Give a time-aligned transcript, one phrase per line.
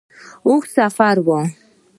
[0.47, 1.39] اوږد سفر وو.